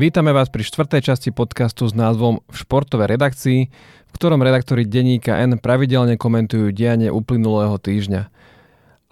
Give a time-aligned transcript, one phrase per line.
[0.00, 3.68] Vítame vás pri štvrtej časti podcastu s názvom V športovej redakcii,
[4.08, 8.32] v ktorom redaktori denníka N pravidelne komentujú dianie uplynulého týždňa.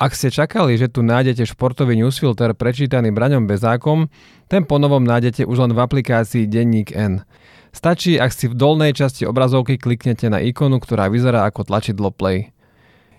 [0.00, 4.08] Ak ste čakali, že tu nájdete športový newsfilter prečítaný Braňom Bezákom,
[4.48, 7.20] ten ponovom nájdete už len v aplikácii Denník N.
[7.68, 12.48] Stačí, ak si v dolnej časti obrazovky kliknete na ikonu, ktorá vyzerá ako tlačidlo play.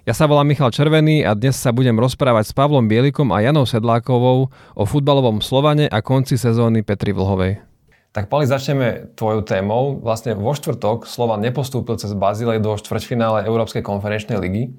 [0.09, 3.69] Ja sa volám Michal Červený a dnes sa budem rozprávať s Pavlom Bielikom a Janou
[3.69, 7.61] Sedlákovou o futbalovom Slovane a konci sezóny Petri Vlhovej.
[8.09, 10.01] Tak Pali, začneme tvojou témou.
[10.01, 14.73] Vlastne vo štvrtok Slovan nepostúpil cez Bazilej do štvrťfinále Európskej konferenčnej ligy,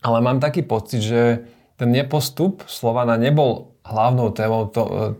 [0.00, 1.44] ale mám taký pocit, že
[1.76, 5.12] ten nepostup Slovana nebol hlavnou témou to,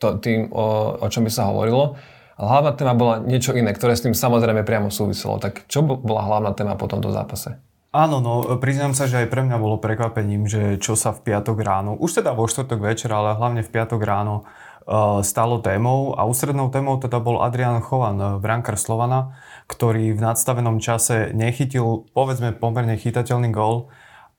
[0.00, 2.00] to, tým, o, o čom by sa hovorilo.
[2.40, 5.36] Hlavná téma bola niečo iné, ktoré s tým samozrejme priamo súviselo.
[5.36, 7.60] Tak čo bola hlavná téma po tomto zápase?
[7.90, 11.58] Áno, no priznám sa, že aj pre mňa bolo prekvapením, že čo sa v piatok
[11.58, 14.46] ráno, už teda vo štvrtok večer, ale hlavne v piatok ráno
[14.86, 16.14] uh, stalo témou.
[16.14, 19.34] A ústrednou témou teda bol Adrian Chovan, uh, brankár Slovana,
[19.66, 23.90] ktorý v nadstavenom čase nechytil, povedzme, pomerne chytateľný gól.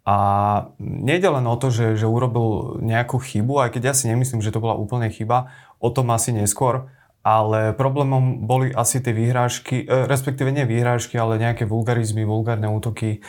[0.08, 0.16] A
[0.80, 4.56] nejde len o to, že, že urobil nejakú chybu, aj keď ja si nemyslím, že
[4.56, 5.52] to bola úplne chyba,
[5.84, 6.88] o tom asi neskôr,
[7.22, 13.18] ale problémom boli asi tie výhrážky, e, respektíve nie výhrážky, ale nejaké vulgarizmy, vulgárne útoky
[13.18, 13.20] e,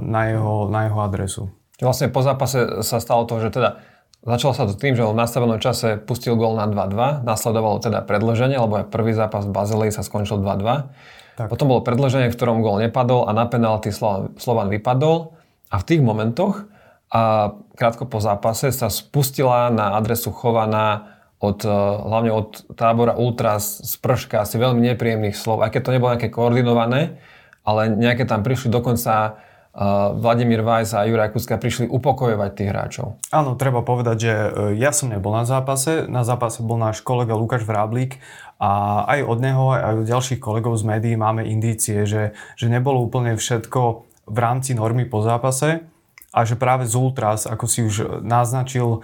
[0.00, 1.42] na jeho, na jeho adresu.
[1.80, 3.80] Vlastne po zápase sa stalo to, že teda
[4.24, 8.04] začalo sa to tým, že on v nastavenom čase pustil gól na 2-2, nasledovalo teda
[8.04, 10.92] predlženie, lebo aj prvý zápas v Bazilei sa skončil 2-2.
[11.40, 11.48] Tak.
[11.48, 15.32] Potom bolo predlženie, v ktorom gól nepadol a na penalty Slovan vypadol
[15.72, 16.68] a v tých momentoch
[17.10, 21.72] a krátko po zápase sa spustila na adresu Chovana od, eh,
[22.04, 23.96] hlavne od tábora Ultras z
[24.36, 27.16] asi veľmi nepríjemných slov, aj keď to nebolo nejaké koordinované,
[27.64, 33.06] ale nejaké tam prišli dokonca uh, Vladimír Vajs a Juraj Kuska prišli upokojovať tých hráčov.
[33.30, 34.48] Áno, treba povedať, že eh,
[34.80, 36.08] ja som nebol na zápase.
[36.08, 38.20] Na zápase bol náš kolega Lukáš Vráblík
[38.60, 43.00] a aj od neho, aj od ďalších kolegov z médií máme indície, že, že nebolo
[43.00, 43.80] úplne všetko
[44.28, 45.84] v rámci normy po zápase
[46.30, 49.02] a že práve z Ultras, ako si už naznačil,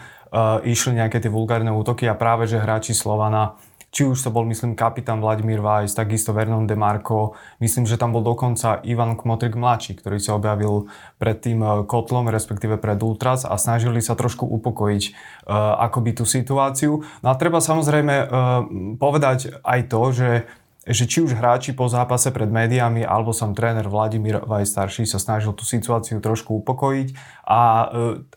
[0.68, 3.56] išli nejaké tie vulgárne útoky a práve, že hráči Slovana
[3.96, 7.32] či už to bol, myslím, kapitán Vladimír Vajs, takisto Vernon Demarko,
[7.64, 12.28] myslím, že tam bol dokonca Ivan Kmotrik mladší, ktorý sa objavil pred tým e, kotlom,
[12.28, 15.04] respektíve pred Ultras a snažili sa trošku upokojiť
[15.48, 17.08] uh, akoby tú situáciu.
[17.24, 18.28] No a treba samozrejme uh,
[19.00, 20.28] povedať aj to, že
[20.86, 24.86] že či už hráči po zápase pred médiami alebo som tréner Vladimír Vaj sa
[25.18, 27.08] snažil tú situáciu trošku upokojiť
[27.42, 27.86] a e,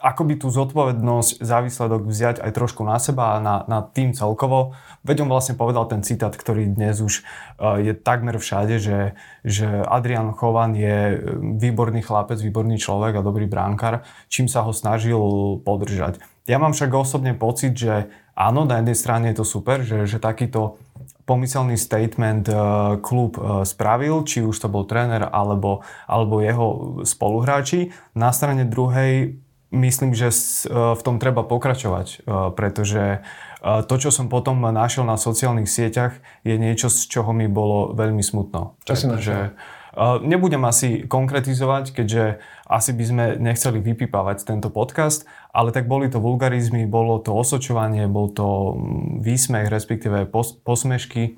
[0.02, 4.18] ako by tú zodpovednosť za výsledok vziať aj trošku na seba a na, na tým
[4.18, 4.74] celkovo.
[5.06, 9.14] Veď on vlastne povedal ten citát, ktorý dnes už e, je takmer všade, že,
[9.46, 11.22] že Adrian Chovan je
[11.62, 15.22] výborný chlapec, výborný človek a dobrý bránkar, čím sa ho snažil
[15.62, 16.18] podržať.
[16.50, 20.18] Ja mám však osobne pocit, že áno, na jednej strane je to super, že, že
[20.18, 20.82] takýto
[21.30, 22.58] pomyselný statement eh,
[23.06, 26.68] klub eh, spravil, či už to bol tréner alebo, alebo jeho
[27.06, 27.94] spoluhráči.
[28.18, 29.38] Na strane druhej
[29.70, 32.26] myslím, že eh, v tom treba pokračovať,
[32.58, 33.22] pretože
[33.60, 38.24] to, čo som potom našiel na sociálnych sieťach, je niečo, z čoho mi bolo veľmi
[38.24, 38.80] smutno.
[38.88, 39.52] Čo si našiel?
[40.00, 42.40] Nebudem asi konkretizovať, keďže
[42.72, 48.08] asi by sme nechceli vypípavať tento podcast, ale tak boli to vulgarizmy, bolo to osočovanie,
[48.08, 51.36] bol to mm, výsmech, respektíve pos- posmešky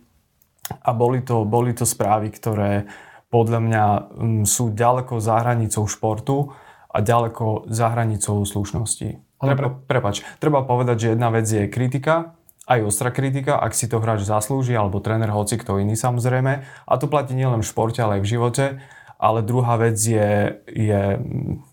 [0.85, 2.85] a boli to, boli to správy, ktoré
[3.33, 6.53] podľa mňa mm, sú ďaleko za hranicou športu
[6.94, 9.41] a ďaleko za hranicou slušnosti.
[9.41, 12.38] Treba, prepač, treba povedať, že jedna vec je kritika,
[12.71, 16.63] aj ostrá kritika, ak si to hráč zaslúži, alebo tréner, hoci kto iný samozrejme.
[16.63, 18.65] A to platí nielen v športe, ale aj v živote.
[19.19, 21.19] Ale druhá vec je, je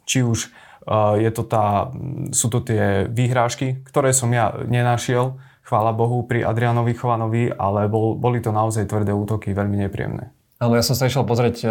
[0.05, 0.51] či už
[1.21, 1.93] je to tá,
[2.33, 5.37] sú to tie výhrážky, ktoré som ja nenašiel,
[5.69, 10.33] chvála Bohu, pri Adrianovi Chovanovi, ale bol, boli to naozaj tvrdé útoky, veľmi nepríjemné.
[10.59, 11.71] Áno, ja som sa išiel pozrieť uh,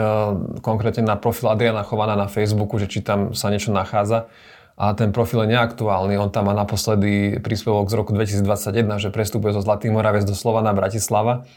[0.62, 4.30] konkrétne na profil Adriana Chovana na Facebooku, že či tam sa niečo nachádza.
[4.78, 6.22] A ten profil je neaktuálny.
[6.22, 10.70] On tam má naposledy príspevok z roku 2021, že prestupuje zo Zlatý Moravec do Slovana
[10.78, 11.50] Bratislava.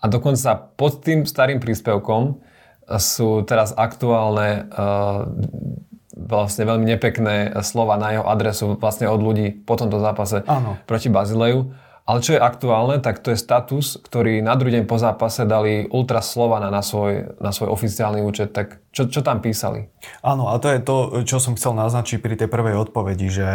[0.00, 2.40] A dokonca pod tým starým príspevkom
[2.96, 5.28] sú teraz aktuálne uh,
[6.16, 10.80] vlastne veľmi nepekné slova na jeho adresu vlastne od ľudí po tomto zápase Áno.
[10.88, 11.74] proti Bazileju.
[12.04, 15.88] Ale čo je aktuálne, tak to je status, ktorý na druhý deň po zápase dali
[15.88, 18.52] Ultra Slovana na svoj, na svoj oficiálny účet.
[18.52, 19.88] Tak čo, čo tam písali?
[20.20, 23.48] Áno, a to je to, čo som chcel naznačiť pri tej prvej odpovedi, že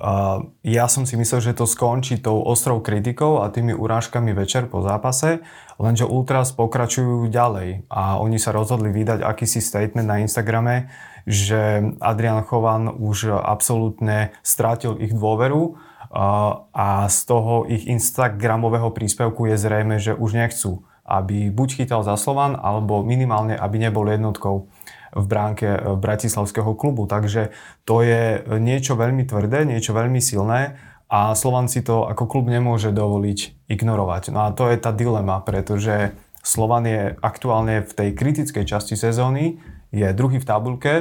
[0.00, 4.72] uh, ja som si myslel, že to skončí tou ostrou kritikou a tými urážkami večer
[4.72, 5.44] po zápase,
[5.76, 10.88] lenže Ultras pokračujú ďalej a oni sa rozhodli vydať akýsi statement na Instagrame,
[11.28, 19.54] že Adrian Chovan už absolútne strátil ich dôveru a z toho ich Instagramového príspevku je
[19.54, 24.66] zrejme, že už nechcú, aby buď chytal za Slovan, alebo minimálne, aby nebol jednotkou
[25.10, 27.06] v bránke Bratislavského klubu.
[27.06, 27.50] Takže
[27.82, 30.78] to je niečo veľmi tvrdé, niečo veľmi silné
[31.10, 34.30] a Slovan si to ako klub nemôže dovoliť ignorovať.
[34.30, 36.14] No a to je tá dilema, pretože
[36.46, 39.58] Slovan je aktuálne v tej kritickej časti sezóny,
[39.90, 40.94] je druhý v tabulke,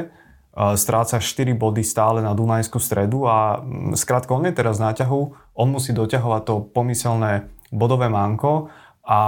[0.53, 5.19] stráca 4 body stále na Dunajskú stredu a mm, skrátka on je teraz na ťahu,
[5.55, 8.73] on musí doťahovať to pomyselné bodové manko
[9.09, 9.21] a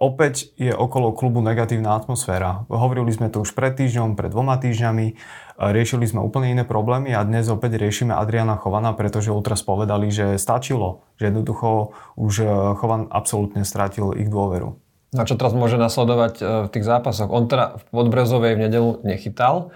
[0.00, 2.64] opäť je okolo klubu negatívna atmosféra.
[2.72, 5.12] Hovorili sme to už pred týždňom, pred dvoma týždňami,
[5.60, 10.40] riešili sme úplne iné problémy a dnes opäť riešime Adriana Chovana, pretože Ultras povedali, že
[10.40, 12.46] stačilo, že jednoducho už e,
[12.80, 14.80] Chovan absolútne stratil ich dôveru.
[15.12, 17.28] A čo teraz môže nasledovať e, v tých zápasoch?
[17.28, 19.68] On teda v Podbrezovej v nedelu nechytal,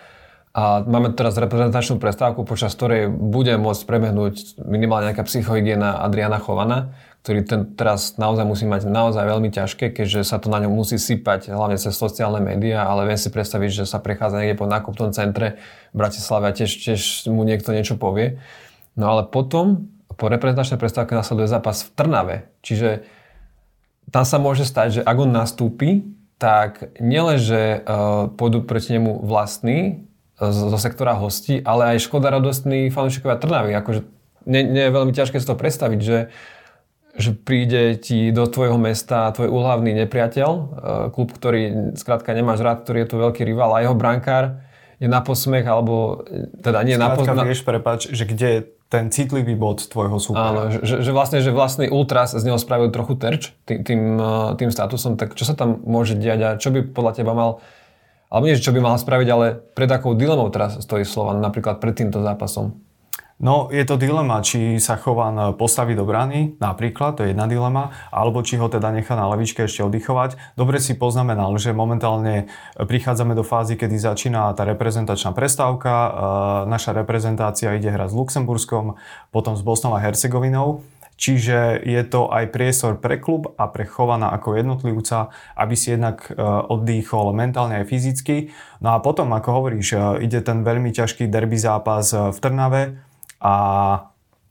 [0.50, 6.90] a máme teraz reprezentačnú prestávku, počas ktorej bude môcť prebehnúť minimálne nejaká psychohygiena Adriana Chovana,
[7.22, 10.98] ktorý ten teraz naozaj musí mať naozaj veľmi ťažké, keďže sa to na ňom musí
[10.98, 15.14] sypať hlavne cez sociálne médiá, ale viem si predstaviť, že sa prechádza niekde po nákupnom
[15.14, 15.62] centre
[15.94, 18.42] v Bratislave a tiež, tiež mu niekto niečo povie.
[18.98, 19.86] No ale potom
[20.18, 22.36] po reprezentačnej prestávke nasleduje zápas v Trnave.
[22.66, 23.06] Čiže
[24.10, 26.10] tam sa môže stať, že ak on nastúpi,
[26.42, 30.09] tak nielen, že uh, pôjdu proti nemu vlastní
[30.48, 33.76] zo sektora hostí, ale aj škoda radostní fanúšikovia Trnavy.
[33.76, 34.00] Akože
[34.48, 36.18] nie, nie je veľmi ťažké si to predstaviť, že,
[37.12, 40.62] že príde ti do tvojho mesta tvoj úhlavný nepriateľ, e,
[41.12, 44.64] klub, ktorý skrátka nemáš rád, ktorý je tu veľký rival a jeho brankár
[45.00, 46.24] je na posmech, alebo
[46.60, 47.48] teda nie skrátka, na posmech.
[47.52, 48.60] vieš, prepač, že kde je
[48.90, 50.50] ten citlivý bod tvojho súpera.
[50.50, 54.34] Áno, že, že vlastne, že vlastný ultras z neho spravil trochu terč tým, tým, e,
[54.56, 57.62] tým statusom, tak čo sa tam môže diať a čo by podľa teba mal
[58.30, 61.98] alebo nie, čo by mal spraviť, ale pred akou dilemou teraz stojí Slovan, napríklad pred
[61.98, 62.78] týmto zápasom?
[63.40, 67.88] No, je to dilema, či sa Chovan postaví do brány, napríklad, to je jedna dilema,
[68.12, 70.60] alebo či ho teda nechá na lavičke ešte oddychovať.
[70.60, 75.88] Dobre si poznamenal, že momentálne prichádzame do fázy, kedy začína tá reprezentačná prestávka.
[76.68, 79.00] Naša reprezentácia ide hrať s Luxemburskom,
[79.32, 80.84] potom s Bosnou a Hercegovinou.
[81.20, 86.24] Čiže je to aj priestor pre klub a pre Chovana ako jednotlivca, aby si jednak
[86.32, 88.48] e, oddychol mentálne aj fyzicky.
[88.80, 92.82] No a potom, ako hovoríš, e, ide ten veľmi ťažký derby zápas e, v Trnave
[93.36, 93.54] a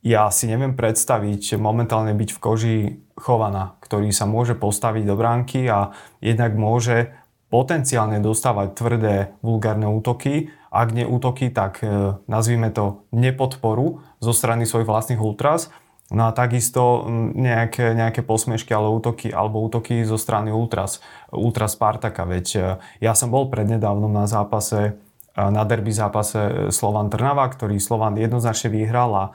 [0.06, 2.78] ja si neviem predstaviť momentálne byť v koži
[3.18, 5.90] Chovana, ktorý sa môže postaviť do bránky a
[6.22, 7.18] jednak môže
[7.50, 10.54] potenciálne dostávať tvrdé vulgárne útoky.
[10.70, 11.82] Ak nie útoky, tak
[12.30, 15.74] nazvime to nepodporu zo strany svojich vlastných ultras.
[16.10, 21.78] No a takisto mm, nejaké, nejaké posmešky alebo útoky, alebo útoky zo strany Ultras, Ultras
[21.78, 22.26] Spartaka.
[22.26, 22.60] Veď e,
[22.98, 24.98] ja som bol prednedávnom na zápase,
[25.38, 29.26] e, na derby zápase e, Slovan Trnava, ktorý Slovan jednoznačne vyhral a,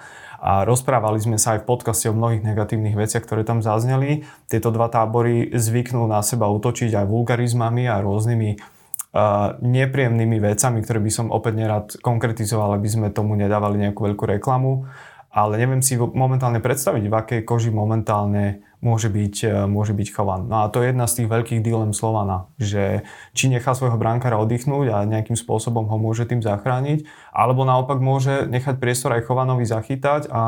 [0.43, 4.27] a rozprávali sme sa aj v podcaste o mnohých negatívnych veciach, ktoré tam zazneli.
[4.51, 8.75] Tieto dva tábory zvyknú na seba útočiť aj vulgarizmami a rôznymi
[9.15, 14.27] Uh, nepríjemnými vecami, ktoré by som opäť nerad konkretizoval, aby sme tomu nedávali nejakú veľkú
[14.27, 14.91] reklamu
[15.35, 20.47] ale neviem si momentálne predstaviť, v akej koži momentálne môže byť, e, môže byť chovan.
[20.47, 23.03] No a to je jedna z tých veľkých dilem Slovana, že
[23.35, 27.03] či nechá svojho bránkara oddychnúť a nejakým spôsobom ho môže tým zachrániť,
[27.35, 30.43] alebo naopak môže nechať priestor aj Chovanovi zachytať a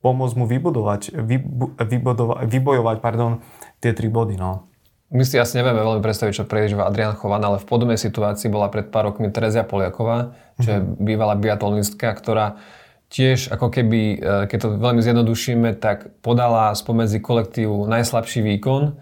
[0.00, 1.12] pomôcť mu vybudovať,
[1.76, 3.44] vybudovať, vybojovať pardon,
[3.84, 4.40] tie tri body.
[4.40, 4.72] No.
[5.12, 8.72] My si asi nevieme veľmi predstaviť, čo prežíva Adrian Chovan, ale v podobnej situácii bola
[8.72, 11.04] pred pár rokmi Terezia Poliaková, čo je mhm.
[11.04, 12.56] bývalá biatlonistka, ktorá
[13.12, 14.16] tiež ako keby, e,
[14.48, 18.92] keď to veľmi zjednodušíme, tak podala spomedzi kolektívu najslabší výkon, e,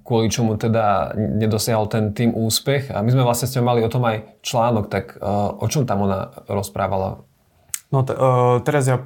[0.00, 2.88] kvôli čomu teda nedosiahol ten tým úspech.
[2.88, 5.28] A my sme vlastne s ňou mali o tom aj článok, tak e,
[5.60, 7.28] o čom tam ona rozprávala?
[7.90, 9.02] No, t- uh, Terezia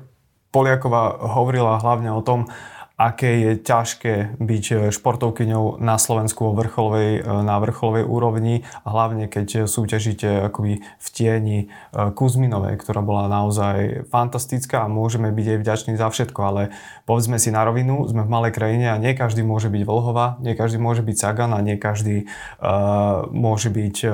[0.53, 2.47] Poliaková hovorila hlavne o tom,
[2.95, 9.67] aké je ťažké byť e, športovkyňou na Slovensku vrcholovej, e, na vrcholovej úrovni, hlavne keď
[9.67, 11.59] súťažíte akoby v tieni
[11.93, 16.63] Kuzminovej, ktorá bola naozaj fantastická a môžeme byť jej vďační za všetko, ale
[17.09, 20.55] povedzme si na rovinu, sme v malej krajine a nie každý môže byť Vlhova, nie
[20.55, 22.27] každý môže byť Sagan a nie každý
[22.61, 24.13] uh, môže byť uh,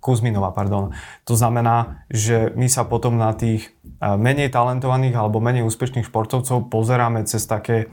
[0.00, 0.92] Kuzminova, pardon.
[1.28, 7.24] To znamená, že my sa potom na tých menej talentovaných alebo menej úspešných športovcov pozeráme
[7.24, 7.88] cez také,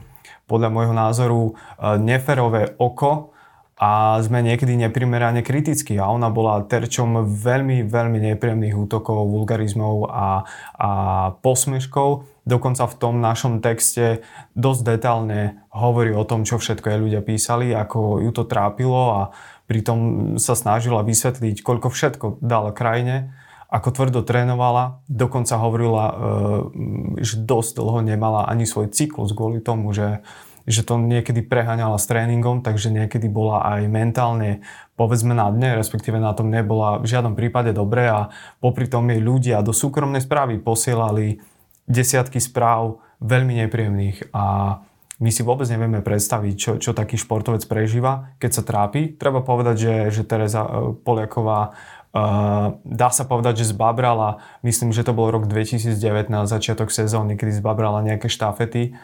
[0.48, 1.52] podľa môjho názoru, e,
[2.00, 3.36] neferové oko
[3.78, 10.42] a sme niekedy neprimerane kritickí a ona bola terčom veľmi, veľmi nepríjemných útokov, vulgarizmov a,
[10.74, 10.90] a
[11.38, 12.26] posmeškov.
[12.42, 14.26] Dokonca v tom našom texte
[14.58, 19.22] dosť detálne hovorí o tom, čo všetko aj ľudia písali, ako ju to trápilo a
[19.70, 23.36] pritom sa snažila vysvetliť, koľko všetko dala krajine
[23.68, 26.14] ako tvrdo trénovala, dokonca hovorila, e,
[27.20, 30.24] že dosť dlho nemala ani svoj cyklus kvôli tomu, že,
[30.64, 34.64] že to niekedy preháňala s tréningom, takže niekedy bola aj mentálne
[34.96, 39.20] povedzme na dne, respektíve na tom nebola v žiadnom prípade dobre a popri tom jej
[39.20, 41.38] ľudia do súkromnej správy posielali
[41.84, 44.44] desiatky správ veľmi nepríjemných a
[45.18, 49.18] my si vôbec nevieme predstaviť, čo, čo taký športovec prežíva, keď sa trápi.
[49.18, 51.74] Treba povedať, že, že Teresa e, Poliaková
[52.82, 55.98] dá sa povedať, že zbabrala, myslím, že to bol rok 2019,
[56.48, 58.96] začiatok sezóny, kedy zbabrala nejaké štafety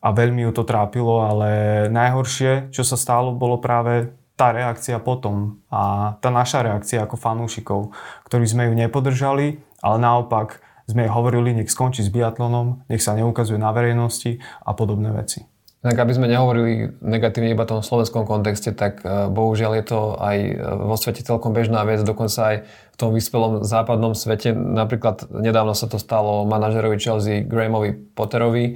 [0.00, 1.48] a veľmi ju to trápilo, ale
[1.92, 7.80] najhoršie, čo sa stalo, bolo práve tá reakcia potom a tá naša reakcia ako fanúšikov,
[8.28, 13.58] ktorí sme ju nepodržali, ale naopak sme hovorili, nech skončí s biatlonom, nech sa neukazuje
[13.58, 15.55] na verejnosti a podobné veci.
[15.84, 20.00] Tak aby sme nehovorili negatívne iba v tom slovenskom kontexte, tak e, bohužiaľ je to
[20.18, 20.52] aj e,
[20.82, 24.56] vo svete celkom bežná vec, dokonca aj v tom vyspelom západnom svete.
[24.56, 28.74] Napríklad nedávno sa to stalo manažerovi Chelsea Grahamovi Potterovi, e,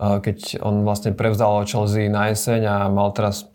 [0.00, 3.46] keď on vlastne prevzal Chelsea na jeseň a mal teraz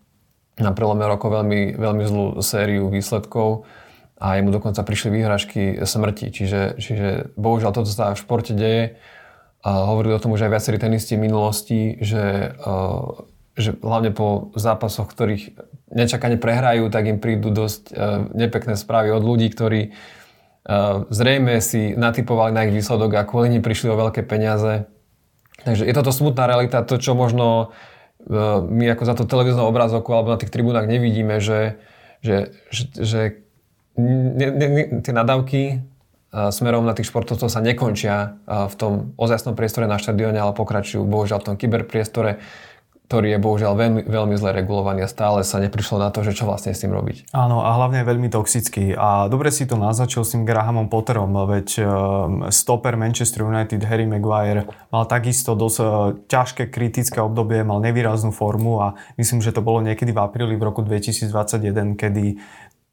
[0.56, 3.68] na prelome rokov veľmi, veľmi zlú sériu výsledkov
[4.16, 6.32] a jemu dokonca prišli výhražky smrti.
[6.32, 8.96] Čiže, čiže bohužiaľ toto sa v športe deje
[9.66, 12.54] a hovorili o tom už aj viacerí tenisti v minulosti, že,
[13.58, 15.58] že hlavne po zápasoch, ktorých
[15.90, 17.90] nečakane prehrajú, tak im prídu dosť
[18.38, 19.90] nepekné správy od ľudí, ktorí
[21.10, 24.86] zrejme si natypovali na ich výsledok a kvôli nim prišli o veľké peniaze.
[25.66, 27.74] Takže je toto smutná realita, to čo možno
[28.70, 31.82] my ako za to televíznou obrazovku alebo na tých tribúnach nevidíme, že,
[32.22, 33.22] že, že, že
[33.98, 35.86] ne, ne, ne, tie nadávky
[36.52, 41.40] smerom na tých športovcov sa nekončia v tom ozajstnom priestore na štadióne, ale pokračujú bohužiaľ
[41.42, 42.44] v tom kyberpriestore,
[43.06, 46.50] ktorý je bohužiaľ veľmi, veľmi zle regulovaný a stále sa neprišlo na to, že čo
[46.50, 47.30] vlastne s tým robiť.
[47.38, 48.98] Áno, a hlavne je veľmi toxický.
[48.98, 51.86] A dobre si to naznačil s tým Grahamom Potterom, veď um,
[52.50, 58.82] stoper Manchester United Harry Maguire mal takisto dosť uh, ťažké kritické obdobie, mal nevýraznú formu
[58.82, 62.42] a myslím, že to bolo niekedy v apríli v roku 2021, kedy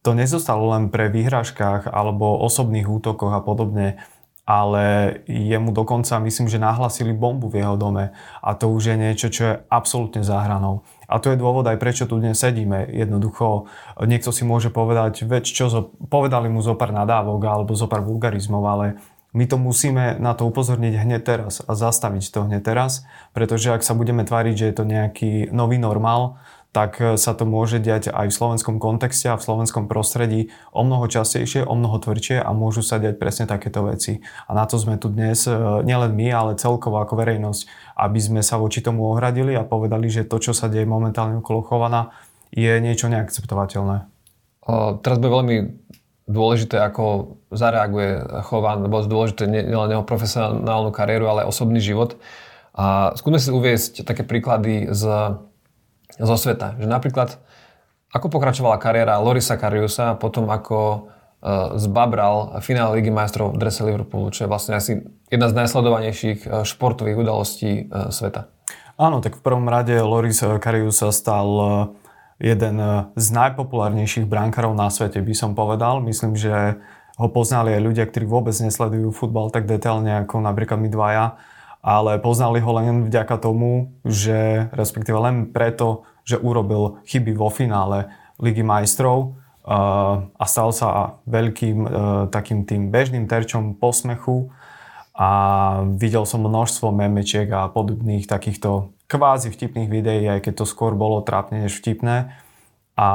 [0.02, 4.02] to nezostalo len pre výhražkách alebo osobných útokoch a podobne,
[4.42, 8.10] ale jemu dokonca myslím, že nahlasili bombu v jeho dome
[8.42, 10.82] a to už je niečo, čo je absolútne záhranou.
[11.06, 12.90] A to je dôvod aj prečo tu dnes sedíme.
[12.90, 13.70] Jednoducho
[14.02, 18.02] niekto si môže povedať, veď čo, zo, povedali mu zo pár nadávok alebo zo pár
[18.02, 18.86] vulgarizmov, ale
[19.32, 23.80] my to musíme na to upozorniť hneď teraz a zastaviť to hneď teraz, pretože ak
[23.80, 26.36] sa budeme tváriť, že je to nejaký nový normál,
[26.72, 30.82] tak e, sa to môže diať aj v slovenskom kontexte a v slovenskom prostredí o
[30.82, 34.24] mnoho častejšie, o mnoho tvrdšie a môžu sa diať presne takéto veci.
[34.48, 35.52] A na to sme tu dnes, e,
[35.84, 37.68] nielen my, ale celkovo ako verejnosť,
[38.00, 41.60] aby sme sa voči tomu ohradili a povedali, že to, čo sa deje momentálne okolo
[41.60, 42.10] Chovana,
[42.52, 44.08] je niečo neakceptovateľné.
[44.68, 45.56] O, teraz bude veľmi
[46.28, 52.20] dôležité, ako zareaguje Chovan, lebo dôležité nielen jeho profesionálnu kariéru, ale osobný život.
[52.72, 55.04] A skúsme si uviesť také príklady z
[56.18, 56.76] zo sveta.
[56.76, 57.40] Že napríklad,
[58.12, 61.08] ako pokračovala kariéra Lorisa Kariusa potom, ako
[61.40, 66.40] uh, zbabral finále Ligy majstrov v drese Liverpoolu, čo je vlastne asi jedna z najsledovanejších
[66.44, 68.52] uh, športových udalostí uh, sveta.
[69.00, 71.48] Áno, tak v prvom rade Loris Karius stal
[72.36, 72.76] jeden
[73.16, 76.04] z najpopulárnejších brankárov na svete, by som povedal.
[76.04, 76.76] Myslím, že
[77.16, 81.24] ho poznali aj ľudia, ktorí vôbec nesledujú futbal tak detailne ako napríklad my dvaja
[81.82, 88.06] ale poznali ho len vďaka tomu, že respektíve len preto, že urobil chyby vo finále
[88.38, 89.34] Ligy majstrov
[89.66, 91.88] uh, a stal sa veľkým uh,
[92.30, 94.54] takým tým bežným terčom posmechu
[95.12, 95.30] a
[95.98, 101.20] videl som množstvo memečiek a podobných takýchto kvázi vtipných videí, aj keď to skôr bolo
[101.20, 102.32] trápne než vtipné.
[102.96, 103.08] A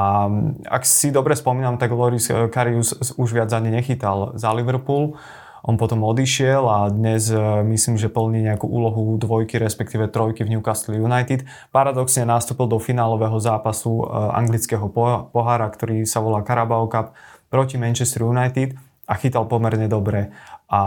[0.66, 5.18] ak si dobre spomínam, tak Loris Karius už viac ani nechytal za Liverpool.
[5.66, 10.58] On potom odišiel a dnes e, myslím, že plní nejakú úlohu dvojky, respektíve trojky v
[10.58, 11.42] Newcastle United.
[11.74, 14.86] Paradoxne nastúpil do finálového zápasu e, anglického
[15.34, 17.16] pohára, ktorý sa volá Carabao Cup
[17.50, 20.30] proti Manchester United a chytal pomerne dobre.
[20.68, 20.80] A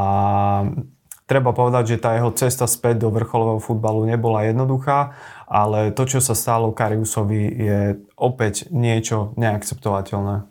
[1.26, 5.18] treba povedať, že tá jeho cesta späť do vrcholového futbalu nebola jednoduchá,
[5.50, 7.80] ale to, čo sa stalo Kariusovi, je
[8.16, 10.48] opäť niečo neakceptovateľné.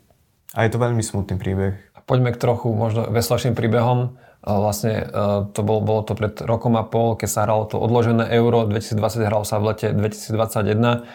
[0.51, 1.90] A je to veľmi smutný príbeh.
[2.09, 4.17] Poďme k trochu možno veslačným príbehom.
[4.41, 5.15] Vlastne e,
[5.53, 9.29] to bolo, bolo to pred rokom a pol, keď sa hralo to odložené Euro, 2020
[9.29, 11.05] hralo sa v lete 2021.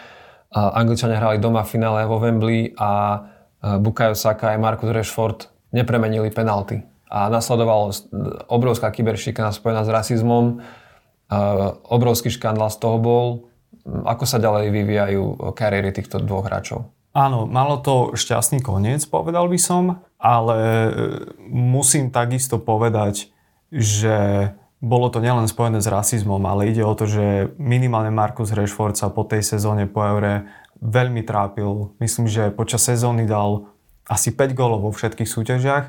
[0.55, 2.91] Angličania hrali doma v finále vo Wembley a
[3.59, 6.87] e, Bukayo Saka aj Marcus Rashford nepremenili penalty.
[7.07, 7.91] A nasledovala
[8.47, 10.43] obrovská kyberšikana spojená s rasizmom.
[10.47, 11.35] E,
[11.91, 13.27] obrovský škandál z toho bol.
[13.87, 16.91] Ako sa ďalej vyvíjajú kariéry týchto dvoch hráčov?
[17.17, 20.05] Áno, malo to šťastný koniec, povedal by som.
[20.17, 20.89] Ale e,
[21.49, 23.29] musím takisto povedať,
[23.69, 28.93] že bolo to nielen spojené s rasizmom, ale ide o to, že minimálne Markus Rashford
[28.93, 30.45] sa po tej sezóne po Eure
[30.77, 31.97] veľmi trápil.
[31.97, 33.73] Myslím, že počas sezóny dal
[34.05, 35.85] asi 5 gólov vo všetkých súťažiach.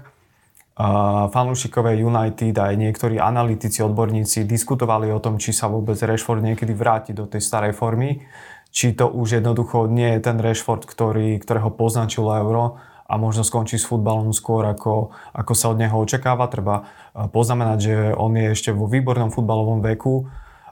[1.34, 7.12] Fanúšikové United aj niektorí analytici, odborníci diskutovali o tom, či sa vôbec Rashford niekedy vráti
[7.12, 8.24] do tej starej formy
[8.68, 12.76] či to už jednoducho nie je ten Rashford, ktorý, ktorého poznačilo Euro
[13.08, 16.52] a možno skončí s futbalom skôr, ako, ako sa od neho očakáva.
[16.52, 20.28] Treba eh, poznamenať, že on je ešte vo výbornom futbalovom veku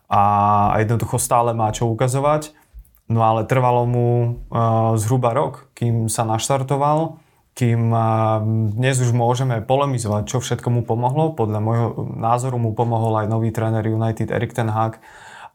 [0.07, 0.23] a
[0.78, 2.55] jednoducho stále má čo ukazovať.
[3.07, 4.07] No ale trvalo mu
[4.50, 7.23] uh, zhruba rok, kým sa naštartoval,
[7.55, 8.43] kým uh,
[8.75, 11.31] dnes už môžeme polemizovať, čo všetko mu pomohlo.
[11.38, 11.88] Podľa môjho
[12.19, 14.99] názoru mu pomohol aj nový tréner United Erik Ten Hag,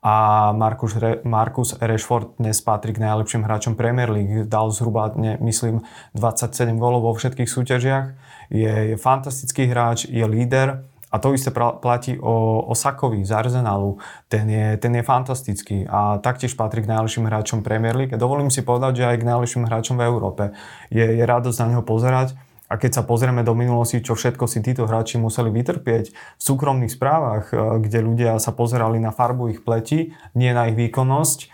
[0.01, 4.49] a Marcus, Re, Marcus Rashford dnes patrí k najlepším hráčom Premier League.
[4.49, 5.85] Dal zhruba, ne, myslím,
[6.17, 8.05] 27 gólov vo všetkých súťažiach.
[8.49, 10.81] Je, je fantastický hráč, je líder
[11.13, 14.01] a to isté platí o, o Sakovi z Arsenalu.
[14.25, 18.17] Ten je, ten je fantastický a taktiež patrí k najlepším hráčom Premier League.
[18.17, 20.43] Dovolím si povedať, že aj k najlepším hráčom v Európe.
[20.89, 22.33] Je, je radosť na neho pozerať
[22.71, 26.95] a keď sa pozrieme do minulosti, čo všetko si títo hráči museli vytrpieť v súkromných
[26.95, 31.51] správach, e, kde ľudia sa pozerali na farbu ich pleti, nie na ich výkonnosť,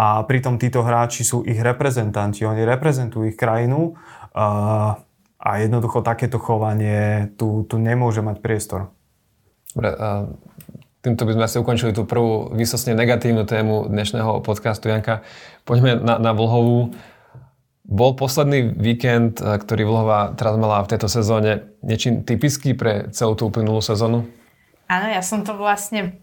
[0.00, 3.98] a pritom títo hráči sú ich reprezentanti, oni reprezentujú ich krajinu
[4.30, 8.94] a, e, a jednoducho takéto chovanie tu, tu nemôže mať priestor.
[9.74, 9.90] Dobre,
[11.00, 14.92] týmto by sme asi ukončili tú prvú vysosne negatívnu tému dnešného podcastu.
[14.92, 15.24] Janka,
[15.64, 16.92] poďme na, na Vlhovú.
[17.90, 23.34] Bol posledný víkend, eh, ktorý Vlhova teraz mala v tejto sezóne, niečím typický pre celú
[23.34, 24.30] tú uplynulú sezónu?
[24.86, 26.22] Áno, ja som to vlastne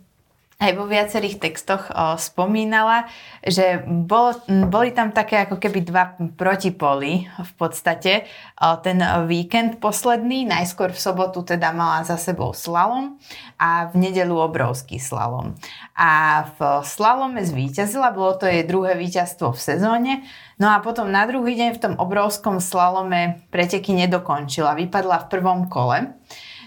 [0.57, 3.05] aj vo viacerých textoch o, spomínala,
[3.45, 8.25] že bol, boli tam také ako keby dva protipoly v podstate.
[8.57, 8.97] O, ten
[9.29, 13.21] víkend posledný, najskôr v sobotu teda mala za sebou slalom
[13.61, 15.53] a v nedelu obrovský slalom.
[15.93, 20.25] A v slalome zvíťazila, bolo to jej druhé víťazstvo v sezóne,
[20.57, 25.69] no a potom na druhý deň v tom obrovskom slalome preteky nedokončila, vypadla v prvom
[25.69, 26.17] kole.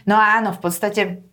[0.06, 1.26] No a áno, v podstate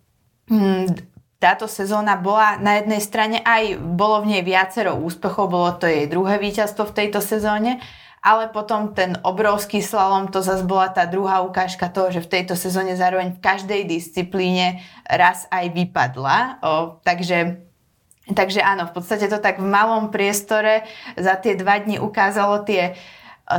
[0.49, 5.85] hm, táto sezóna bola na jednej strane aj, bolo v nej viacero úspechov, bolo to
[5.85, 7.77] jej druhé víťazstvo v tejto sezóne,
[8.25, 12.57] ale potom ten obrovský slalom, to zase bola tá druhá ukážka toho, že v tejto
[12.57, 16.59] sezóne zároveň v každej disciplíne raz aj vypadla.
[16.59, 16.71] O,
[17.05, 17.67] takže
[18.27, 20.83] Takže áno, v podstate to tak v malom priestore
[21.15, 22.91] za tie dva dni ukázalo tie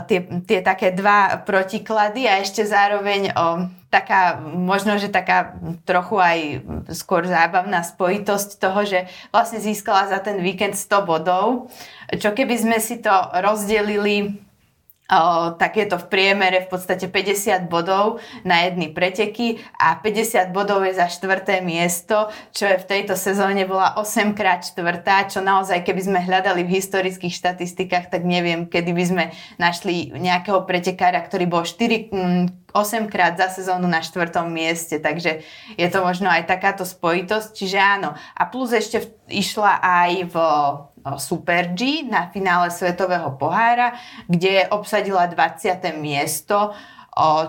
[0.05, 5.57] tie, tie také dva protiklady a ešte zároveň o, taká, možno, že taká
[5.88, 6.38] trochu aj
[6.92, 11.72] skôr zábavná spojitosť toho, že vlastne získala za ten víkend 100 bodov,
[12.20, 14.47] čo keby sme si to rozdelili
[15.09, 20.85] Tak je to v priemere v podstate 50 bodov na jedny preteky a 50 bodov
[20.85, 25.81] je za štvrté miesto, čo je v tejto sezóne bola 8 krát štvrtá, čo naozaj
[25.81, 29.25] keby sme hľadali v historických štatistikách, tak neviem, kedy by sme
[29.57, 35.40] našli nejakého pretekára, ktorý bol 4, 8 mm, krát za sezónu na štvrtom mieste, takže
[35.81, 38.12] je to možno aj takáto spojitosť, čiže áno.
[38.37, 40.37] A plus ešte išla aj v
[41.18, 43.94] Super G na finále Svetového pohára,
[44.26, 45.78] kde obsadila 20.
[45.98, 46.74] miesto,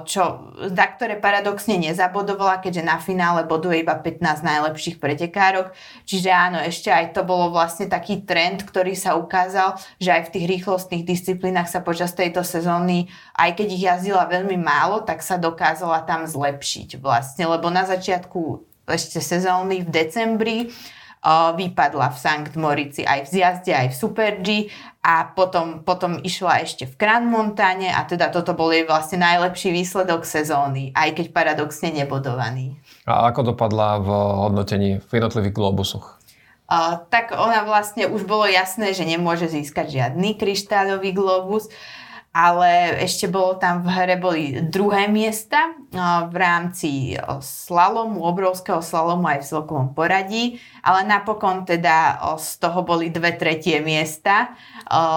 [0.09, 5.69] čo, za ktoré paradoxne nezabodovala, keďže na finále boduje iba 15 najlepších pretekárok.
[6.09, 10.33] Čiže áno, ešte aj to bolo vlastne taký trend, ktorý sa ukázal, že aj v
[10.33, 15.37] tých rýchlostných disciplínach sa počas tejto sezóny, aj keď ich jazdila veľmi málo, tak sa
[15.37, 20.57] dokázala tam zlepšiť vlastne, lebo na začiatku ešte sezóny v decembri
[21.27, 24.47] vypadla v Sankt Morici aj v zjazde, aj v Super G
[25.03, 29.75] a potom, potom išla ešte v Grand Montane a teda toto bol jej vlastne najlepší
[29.75, 32.79] výsledok sezóny, aj keď paradoxne nebodovaný.
[33.03, 34.09] A ako dopadla v
[34.47, 36.19] hodnotení v jednotlivých globusoch?
[36.69, 41.65] Uh, tak ona vlastne už bolo jasné, že nemôže získať žiadny kryštáľový globus
[42.29, 45.73] ale ešte bolo tam v hre boli druhé miesta
[46.29, 53.09] v rámci slalomu, obrovského slalomu aj v celkovom poradí, ale napokon teda z toho boli
[53.09, 54.53] dve tretie miesta.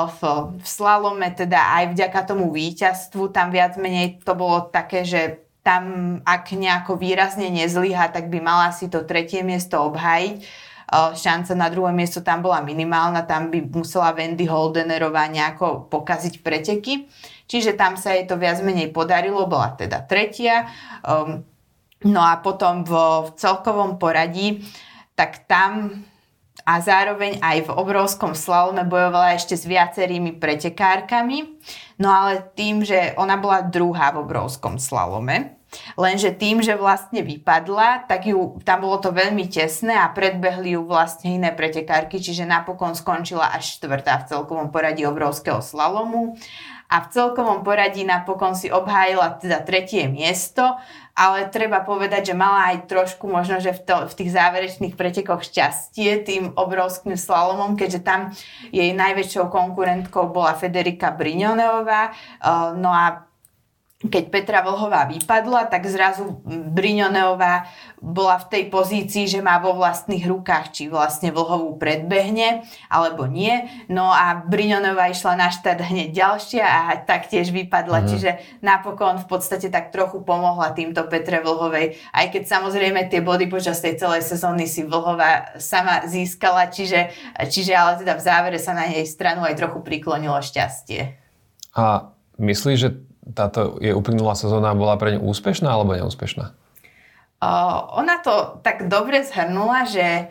[0.09, 0.20] V,
[0.57, 6.18] v slalome teda aj vďaka tomu víťazstvu tam viac menej to bolo také, že tam
[6.27, 11.90] ak nejako výrazne nezlyha, tak by mala si to tretie miesto obhajiť šanca na druhé
[11.96, 17.09] miesto tam bola minimálna, tam by musela Wendy Holdenerová nejako pokaziť preteky.
[17.48, 20.68] Čiže tam sa jej to viac menej podarilo, bola teda tretia.
[21.00, 21.44] Um,
[22.05, 24.64] no a potom v, v celkovom poradí,
[25.16, 26.05] tak tam
[26.62, 31.59] a zároveň aj v obrovskom slalome bojovala ešte s viacerými pretekárkami.
[31.98, 35.59] No ale tým, že ona bola druhá v obrovskom slalome,
[35.96, 40.85] Lenže tým, že vlastne vypadla, tak ju, tam bolo to veľmi tesné a predbehli ju
[40.85, 46.37] vlastne iné pretekárky, čiže napokon skončila až štvrtá v celkovom poradí obrovského slalomu.
[46.92, 50.76] A v celkovom poradí napokon si obhájila teda tretie miesto,
[51.16, 55.40] ale treba povedať, že mala aj trošku možno, že v, to, v tých záverečných pretekoch
[55.40, 58.20] šťastie tým obrovským slalomom, keďže tam
[58.68, 62.12] jej najväčšou konkurentkou bola Federika Briňoneová,
[62.76, 63.24] no a
[64.02, 67.70] keď Petra Vlhová vypadla, tak zrazu Briňoneová
[68.02, 73.70] bola v tej pozícii, že má vo vlastných rukách, či vlastne Vlhovú predbehne, alebo nie.
[73.86, 78.02] No a Briňoneová išla na štát hneď ďalšia a taktiež vypadla.
[78.02, 78.06] Mm.
[78.10, 81.94] Čiže napokon v podstate tak trochu pomohla týmto Petre Vlhovej.
[82.10, 87.14] Aj keď samozrejme tie body počas tej celej sezóny si Vlhová sama získala, čiže,
[87.46, 91.14] čiže ale teda v závere sa na jej stranu aj trochu priklonilo šťastie.
[91.78, 92.10] A
[92.42, 92.90] myslíš, že
[93.30, 96.50] táto je uplynulá sezóna bola pre ňu úspešná alebo neúspešná?
[97.42, 100.30] Uh, ona to tak dobre zhrnula, že,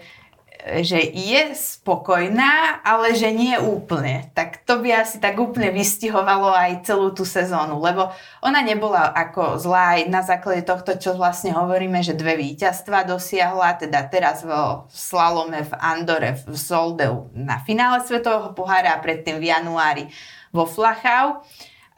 [0.79, 4.31] že je spokojná, ale že nie úplne.
[4.31, 9.59] Tak to by asi tak úplne vystihovalo aj celú tú sezónu, lebo ona nebola ako
[9.59, 14.87] zlá aj na základe tohto, čo vlastne hovoríme, že dve víťazstva dosiahla, teda teraz vo
[14.87, 20.07] slalome v Andore, v Soldeu na finále Svetového pohára a predtým v januári
[20.55, 21.43] vo Flachau.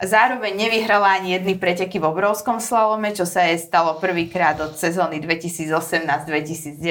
[0.01, 5.21] Zároveň nevyhrala ani jedny preteky v obrovskom slalome, čo sa jej stalo prvýkrát od sezóny
[5.21, 6.82] 2018-2019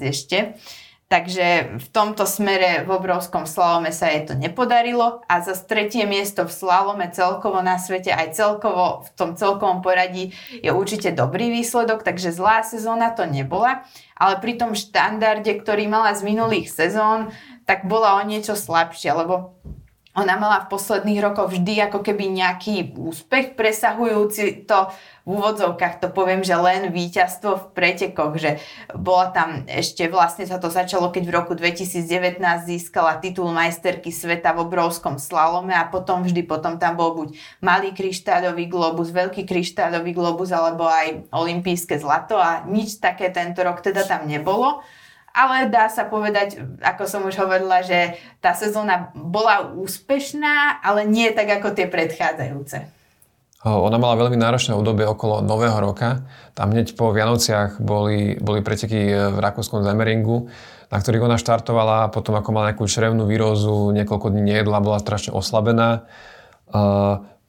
[0.00, 0.56] ešte.
[1.08, 6.44] Takže v tomto smere v obrovskom slalome sa jej to nepodarilo a za tretie miesto
[6.44, 12.04] v slalome celkovo na svete aj celkovo v tom celkovom poradí je určite dobrý výsledok,
[12.04, 13.88] takže zlá sezóna to nebola,
[14.20, 17.32] ale pri tom štandarde, ktorý mala z minulých sezón,
[17.64, 19.56] tak bola o niečo slabšia, lebo
[20.18, 24.90] ona mala v posledných rokoch vždy ako keby nejaký úspech presahujúci to.
[25.28, 28.56] V úvodzovkách to poviem, že len víťazstvo v pretekoch, že
[28.96, 34.56] bola tam ešte vlastne sa to začalo, keď v roku 2019 získala titul majsterky sveta
[34.56, 40.16] v obrovskom slalome a potom vždy potom tam bol buď malý kryštáľový globus, veľký kryštáľový
[40.16, 44.80] globus alebo aj olimpijské zlato a nič také tento rok teda tam nebolo
[45.32, 51.30] ale dá sa povedať, ako som už hovorila, že tá sezóna bola úspešná, ale nie
[51.30, 52.96] tak ako tie predchádzajúce.
[53.66, 56.22] Ona mala veľmi náročné obdobie okolo Nového roka.
[56.54, 60.46] Tam hneď po Vianociach boli, boli preteky v rakúskom Zemeringu,
[60.88, 65.34] na ktorých ona štartovala potom ako mala nejakú črevnú výrozu, niekoľko dní nejedla, bola strašne
[65.34, 66.06] oslabená.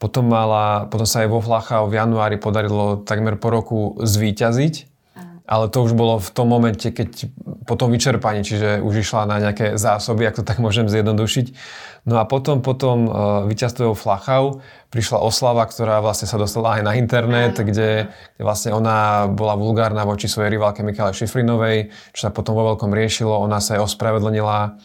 [0.01, 4.98] Potom, mala, potom sa jej vo Flachau v januári podarilo takmer po roku zvíťaziť
[5.49, 7.25] ale to už bolo v tom momente, keď
[7.65, 11.47] po tom vyčerpaní, čiže už išla na nejaké zásoby, ak to tak môžem zjednodušiť.
[12.05, 13.13] No a potom, potom uh,
[13.49, 14.61] víťazstvo Flachau
[14.93, 20.05] prišla oslava, ktorá vlastne sa dostala aj na internet, kde, kde vlastne ona bola vulgárna
[20.05, 24.77] voči svojej rivalke Michale Šifrinovej, čo sa potom vo veľkom riešilo, ona sa aj ospravedlnila.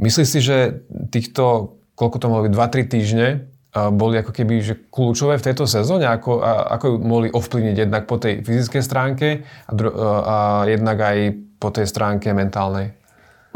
[0.00, 3.28] Myslíš si, že týchto, koľko to mohlo byť, 2-3 týždne,
[3.92, 6.08] boli ako keby že kľúčové v tejto sezóne?
[6.08, 9.90] Ako, a, ako ju mohli ovplyvniť jednak po tej fyzickej stránke a, dru,
[10.24, 11.18] a jednak aj
[11.60, 12.96] po tej stránke mentálnej?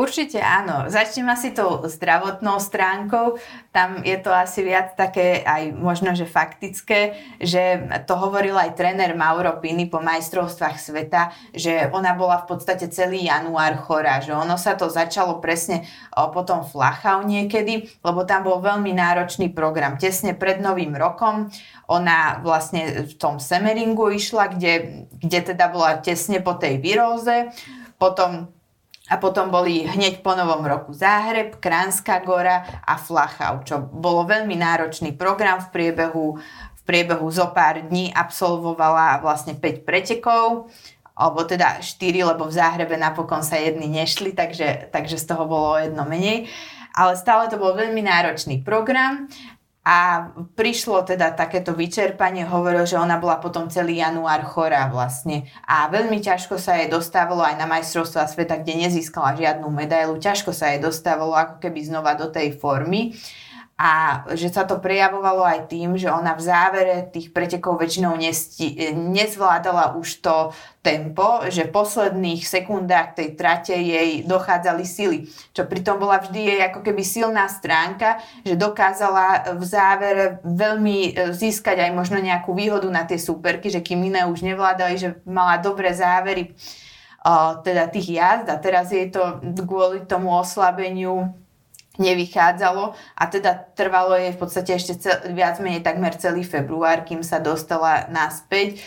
[0.00, 0.88] Určite áno.
[0.88, 3.36] Začnem asi tou zdravotnou stránkou.
[3.68, 9.12] Tam je to asi viac také aj možno, že faktické, že to hovoril aj tréner
[9.12, 14.56] Mauro Pini po majstrovstvách sveta, že ona bola v podstate celý január chorá, že ono
[14.56, 15.84] sa to začalo presne
[16.32, 20.00] potom Flachau niekedy, lebo tam bol veľmi náročný program.
[20.00, 21.52] Tesne pred novým rokom
[21.92, 27.52] ona vlastne v tom Semeringu išla, kde, kde teda bola tesne po tej výroze,
[28.00, 28.48] potom
[29.11, 34.55] a potom boli hneď po novom roku Záhreb, Kránska gora a Flachau, čo bolo veľmi
[34.55, 36.38] náročný program v priebehu,
[36.79, 40.70] v priebehu zo pár dní absolvovala vlastne 5 pretekov
[41.18, 45.77] alebo teda 4, lebo v Záhrebe napokon sa jedni nešli, takže, takže z toho bolo
[45.77, 46.49] jedno menej.
[46.96, 49.29] Ale stále to bol veľmi náročný program
[49.80, 50.28] a
[50.60, 55.48] prišlo teda takéto vyčerpanie, hovoril, že ona bola potom celý január chorá vlastne.
[55.64, 60.20] A veľmi ťažko sa jej dostávalo aj na majstrovstvá sveta, kde nezískala žiadnu medailu.
[60.20, 63.16] Ťažko sa jej dostávalo ako keby znova do tej formy
[63.80, 68.92] a že sa to prejavovalo aj tým, že ona v závere tých pretekov väčšinou nesti,
[68.92, 70.52] nezvládala už to
[70.84, 75.18] tempo, že v posledných sekundách tej trate jej dochádzali sily,
[75.56, 81.32] čo pritom bola vždy jej ako keby silná stránka, že dokázala v závere veľmi e,
[81.32, 85.56] získať aj možno nejakú výhodu na tie superky, že kým iné už nevládali, že mala
[85.56, 86.52] dobré závery
[87.64, 88.48] teda tých jazd.
[88.48, 91.32] A teraz jej to kvôli tomu oslabeniu
[92.00, 97.20] nevychádzalo a teda trvalo jej v podstate ešte cel, viac menej takmer celý február, kým
[97.20, 98.80] sa dostala naspäť.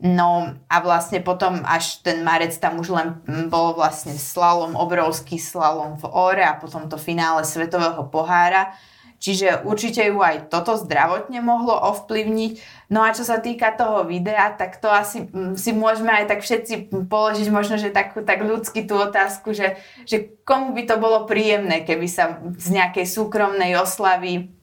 [0.00, 3.08] No a vlastne potom až ten marec tam už len
[3.52, 8.72] bol vlastne slalom, obrovský slalom v Ore a potom to finále Svetového pohára.
[9.20, 12.52] Čiže určite ju aj toto zdravotne mohlo ovplyvniť.
[12.88, 16.40] No a čo sa týka toho videa, tak to asi mm, si môžeme aj tak
[16.40, 19.76] všetci položiť možno, že takú tak ľudsky tú otázku, že,
[20.08, 24.56] že komu by to bolo príjemné, keby sa z nejakej súkromnej oslavy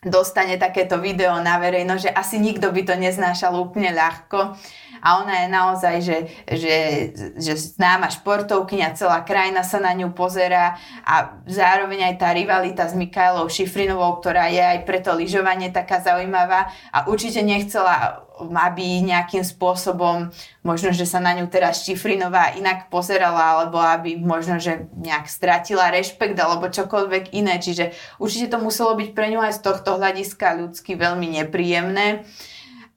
[0.00, 4.56] dostane takéto video na verejnosť, že asi nikto by to neznášal úplne ľahko
[5.02, 6.76] a ona je naozaj, že, že,
[7.38, 12.94] že známa športovkyňa, celá krajina sa na ňu pozera a zároveň aj tá rivalita s
[12.94, 20.30] Mikajlou Šifrinovou, ktorá je aj preto lyžovanie taká zaujímavá a určite nechcela aby nejakým spôsobom
[20.62, 25.90] možno, že sa na ňu teraz Šifrinová inak pozerala, alebo aby možno, že nejak stratila
[25.90, 27.58] rešpekt alebo čokoľvek iné.
[27.58, 27.90] Čiže
[28.22, 32.22] určite to muselo byť pre ňu aj z tohto hľadiska ľudsky veľmi nepríjemné.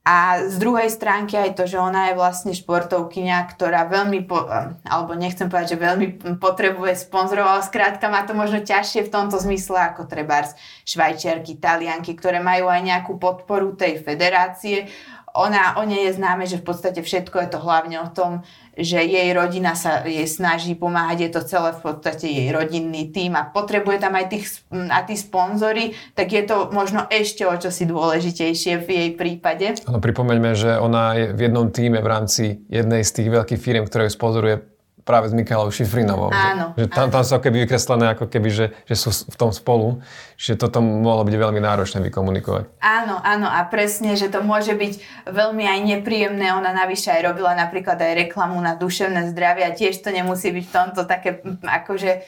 [0.02, 4.50] A z druhej stránky aj to, že ona je vlastne športovkyňa, ktorá veľmi, po,
[4.82, 6.08] alebo nechcem povedať, že veľmi
[6.42, 10.58] potrebuje sponzorov, ale skrátka má to možno ťažšie v tomto zmysle ako trebárs
[10.90, 14.90] švajčiarky, talianky, ktoré majú aj nejakú podporu tej federácie.
[15.38, 18.42] Ona, o nej je známe, že v podstate všetko je to hlavne o tom,
[18.78, 23.36] že jej rodina sa jej snaží pomáhať, je to celé v podstate jej rodinný tým
[23.36, 27.84] a potrebuje tam aj tých, a tí sponzory, tak je to možno ešte o čosi
[27.84, 29.76] dôležitejšie v jej prípade.
[29.84, 33.84] Ano, pripomeňme, že ona je v jednom týme v rámci jednej z tých veľkých firm,
[33.88, 34.71] ktoré ju sponzoruje
[35.02, 36.30] práve s Michalou Šifrinovou.
[36.30, 36.78] Áno.
[36.78, 37.14] Že, že tam, áno.
[37.14, 40.02] tam sú keby vykreslené ako keby, že, že sú v tom spolu.
[40.38, 42.82] Čiže toto mohlo byť veľmi náročné vykomunikovať.
[42.82, 46.54] Áno, áno a presne, že to môže byť veľmi aj nepríjemné.
[46.54, 50.66] Ona navyše aj robila napríklad aj reklamu na duševné zdravie a tiež to nemusí byť
[50.66, 52.26] v tomto také akože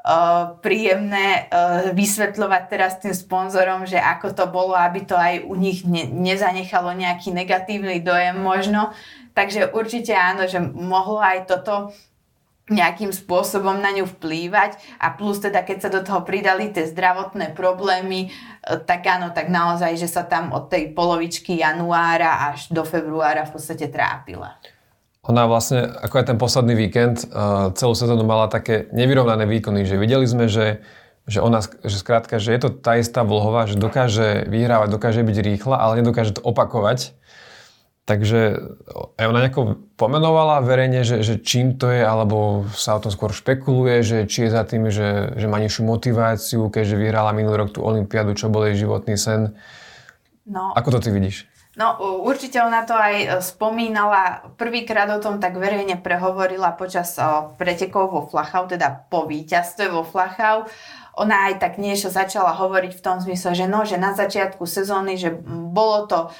[0.00, 5.52] Uh, príjemné uh, vysvetľovať teraz tým sponzorom, že ako to bolo, aby to aj u
[5.60, 8.96] nich ne, nezanechalo nejaký negatívny dojem možno.
[9.36, 11.92] Takže určite áno, že mohlo aj toto
[12.70, 17.52] nejakým spôsobom na ňu vplývať a plus teda keď sa do toho pridali tie zdravotné
[17.58, 22.86] problémy, e, tak áno, tak naozaj, že sa tam od tej polovičky januára až do
[22.86, 24.56] februára v podstate trápila.
[25.28, 27.26] Ona vlastne, ako aj ten posledný víkend, e,
[27.76, 30.80] celú sezónu mala také nevyrovnané výkony, že videli sme, že,
[31.28, 35.36] že ona, že skrátka, že je to tá istá vlhová, že dokáže vyhrávať, dokáže byť
[35.44, 37.19] rýchla, ale nedokáže to opakovať
[38.10, 38.58] Takže
[39.22, 43.30] aj ona nejako pomenovala verejne, že, že čím to je, alebo sa o tom skôr
[43.30, 47.70] špekuluje, že či je za tým, že, že má nižšiu motiváciu, keďže vyhrala minulý rok
[47.70, 49.54] tú Olympiádu, čo bol jej životný sen.
[50.42, 51.46] No, Ako to ty vidíš?
[51.78, 57.14] No určite ona to aj e, spomínala, prvýkrát o tom tak verejne prehovorila počas
[57.62, 60.66] pretekov vo Flachau, teda po víťazstve vo Flachau.
[61.14, 65.14] Ona aj tak niečo začala hovoriť v tom zmysle, že no, že na začiatku sezóny,
[65.14, 65.30] že
[65.70, 66.34] bolo to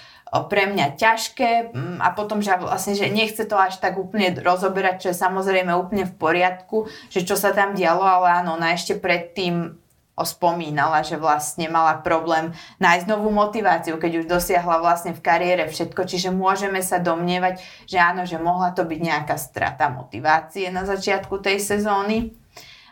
[0.47, 5.03] pre mňa ťažké mm, a potom, že vlastne, že nechce to až tak úplne rozoberať,
[5.03, 8.95] čo je samozrejme úplne v poriadku, že čo sa tam dialo, ale áno, ona ešte
[8.95, 9.81] predtým
[10.21, 16.05] spomínala, že vlastne mala problém nájsť novú motiváciu, keď už dosiahla vlastne v kariére všetko,
[16.05, 21.41] čiže môžeme sa domnievať, že áno, že mohla to byť nejaká strata motivácie na začiatku
[21.41, 22.37] tej sezóny.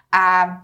[0.08, 0.56] A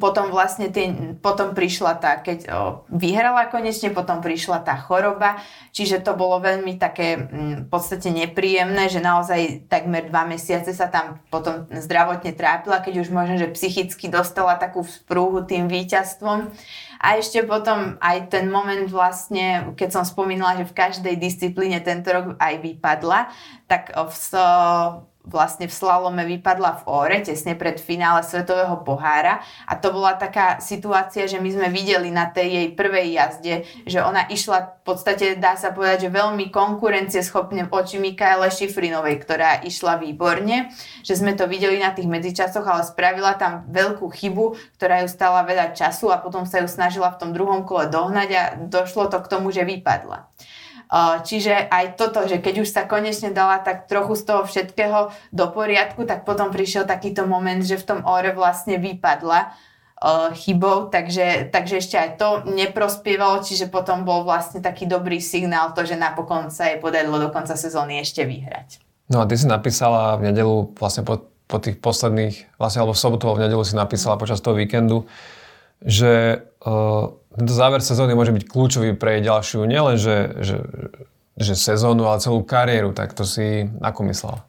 [0.00, 2.48] potom vlastne tie, potom prišla tá, keď
[2.88, 5.40] vyhrala konečne, potom prišla tá choroba,
[5.74, 10.88] čiže to bolo veľmi také m, v podstate nepríjemné, že naozaj takmer dva mesiace sa
[10.88, 16.52] tam potom zdravotne trápila, keď už možno, že psychicky dostala takú sprúhu tým víťazstvom.
[17.02, 22.14] A ešte potom aj ten moment vlastne, keď som spomínala, že v každej disciplíne tento
[22.14, 23.26] rok aj vypadla,
[23.66, 24.14] tak v,
[25.22, 29.38] vlastne v slalome vypadla v Óre tesne pred finále Svetového pohára
[29.70, 33.54] a to bola taká situácia, že my sme videli na tej jej prvej jazde,
[33.86, 39.62] že ona išla v podstate, dá sa povedať, že veľmi konkurencieschopne oči Mikaele Šifrinovej, ktorá
[39.62, 40.74] išla výborne,
[41.06, 45.46] že sme to videli na tých medzičasoch, ale spravila tam veľkú chybu, ktorá ju stala
[45.46, 49.22] veľa času a potom sa ju snažila v tom druhom kole dohnať a došlo to
[49.22, 50.26] k tomu, že vypadla.
[51.24, 55.46] Čiže aj toto, že keď už sa konečne dala tak trochu z toho všetkého do
[55.48, 59.56] poriadku, tak potom prišiel takýto moment, že v tom ore vlastne vypadla
[60.34, 65.86] chybou, takže, takže ešte aj to neprospievalo, čiže potom bol vlastne taký dobrý signál to,
[65.86, 68.82] že napokon sa jej podarilo do konca sezóny ešte vyhrať.
[69.08, 73.02] No a ty si napísala v nedelu vlastne po, po tých posledných, vlastne alebo v
[73.02, 75.06] sobotu v nedelu si napísala počas toho víkendu,
[75.78, 80.58] že uh, tento záver sezóny môže byť kľúčový pre ďalšiu, nielen že, že,
[81.36, 84.40] že sezónu, ale celú kariéru, tak to si ako myslela?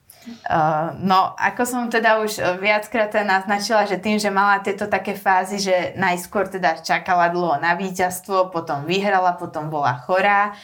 [0.48, 5.60] Uh, no, ako som teda už viackrát naznačila, že tým, že mala tieto také fázy,
[5.60, 10.56] že najskôr teda čakala dlho na víťazstvo, potom vyhrala, potom bola chorá,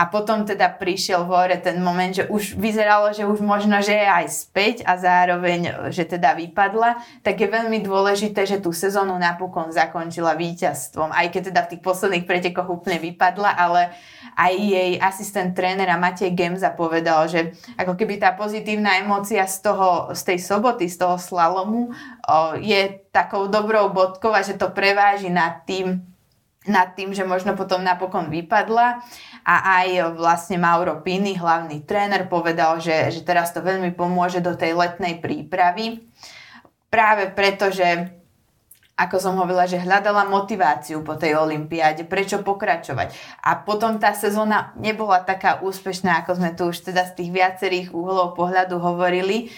[0.00, 3.92] a potom teda prišiel v hore ten moment, že už vyzeralo, že už možno, že
[3.92, 9.20] je aj späť a zároveň, že teda vypadla, tak je veľmi dôležité, že tú sezónu
[9.20, 11.12] napokon zakončila víťazstvom.
[11.12, 13.92] Aj keď teda v tých posledných pretekoch úplne vypadla, ale
[14.40, 20.16] aj jej asistent trénera Matej Gemza povedal, že ako keby tá pozitívna emócia z, toho,
[20.16, 21.92] z tej soboty, z toho slalomu
[22.24, 26.09] o, je takou dobrou bodkou a že to preváži nad tým,
[26.70, 29.02] nad tým, že možno potom napokon vypadla
[29.42, 34.54] a aj vlastne Mauro Pini, hlavný tréner, povedal, že, že teraz to veľmi pomôže do
[34.54, 36.06] tej letnej prípravy.
[36.86, 38.14] Práve preto, že
[39.00, 43.16] ako som hovorila, že hľadala motiváciu po tej olympiáde, prečo pokračovať.
[43.40, 47.96] A potom tá sezóna nebola taká úspešná, ako sme tu už teda z tých viacerých
[47.96, 49.48] uhlov pohľadu hovorili.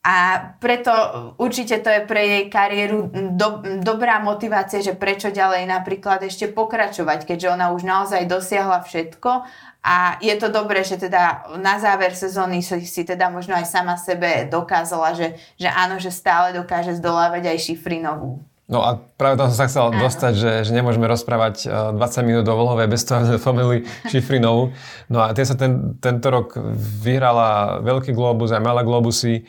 [0.00, 0.88] A preto
[1.36, 7.28] určite to je pre jej kariéru do, dobrá motivácia, že prečo ďalej napríklad ešte pokračovať,
[7.28, 9.44] keďže ona už naozaj dosiahla všetko
[9.84, 14.48] a je to dobré, že teda na záver sezóny si, teda možno aj sama sebe
[14.48, 18.40] dokázala, že, že áno, že stále dokáže zdolávať aj Šifrinovú.
[18.70, 19.98] No a práve tam som sa chcel Áno.
[19.98, 23.82] dostať, že, že nemôžeme rozprávať 20 e, minút do Vlhove bez toho, že spomenuli
[24.12, 24.70] Šifrinovú.
[25.10, 26.54] No a tie sa ten, tento rok
[27.02, 29.42] vyhrala Veľký globus aj Malé globusy.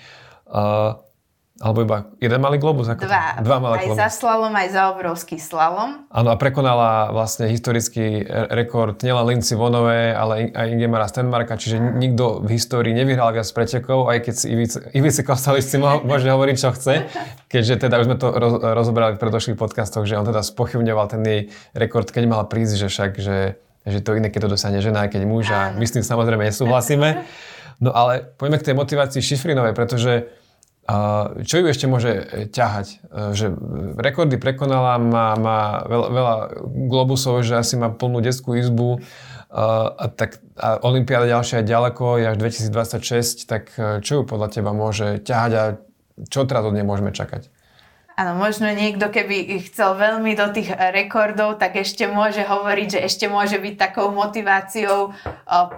[0.51, 0.99] Uh,
[1.61, 2.89] alebo iba jeden malý globus?
[2.89, 3.37] Ako Dva.
[3.37, 4.01] Dva malé aj globus.
[4.01, 6.09] za slalom, aj za obrovský slalom.
[6.09, 12.41] Áno, a prekonala vlastne historický rekord nielen Linci Vonové, ale aj Ingemara Stenmarka, čiže nikto
[12.41, 14.45] v histórii nevyhral viac pretekov, aj keď si
[14.97, 15.77] Ivice, Kostalič si
[16.09, 17.05] môže hovoriť, čo chce,
[17.45, 21.21] keďže teda už sme to roz, rozobrali v predošlých podcastoch, že on teda spochybňoval ten
[21.21, 21.41] jej
[21.77, 23.37] rekord, keď mal prísť, že však, že,
[23.85, 27.21] že to iné, keď to dosiahne žena, keď muž a my s tým samozrejme nesúhlasíme.
[27.81, 30.40] No ale poďme k tej motivácii Šifrinovej, pretože
[31.45, 32.88] čo ju ešte môže e, ťahať?
[32.88, 32.95] E,
[33.38, 33.54] že
[33.99, 36.36] rekordy prekonala, má, má veľa,
[36.89, 39.01] globusov, že asi má plnú detskú izbu,
[39.51, 44.47] a, tak, a Olympiáda ďalšia je ďaleko, je až 2026, tak e, čo ju podľa
[44.47, 45.63] teba môže ťahať a
[46.32, 47.51] čo teraz od nej môžeme čakať?
[48.12, 53.26] Áno, možno niekto, keby chcel veľmi do tých rekordov, tak ešte môže hovoriť, že ešte
[53.26, 55.15] môže byť takou motiváciou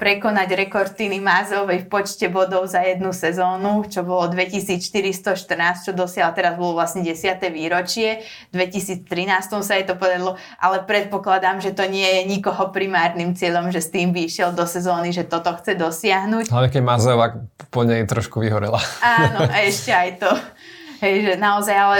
[0.02, 6.36] prekonať rekord Tiny Mázovej v počte bodov za jednu sezónu, čo bolo 2414, čo dosiaľ
[6.36, 7.38] teraz bolo vlastne 10.
[7.54, 8.26] výročie.
[8.52, 9.08] V 2013
[9.63, 13.93] sa jej to podarilo, ale predpokladám, že to nie je nikoho primárnym cieľom, že s
[13.93, 16.52] tým by išiel do sezóny, že toto chce dosiahnuť.
[16.52, 17.39] Ale keď Mázová
[17.72, 18.82] po nej trošku vyhorela.
[19.00, 20.32] Áno, a ešte aj to.
[21.04, 21.98] Hej, že naozaj, ale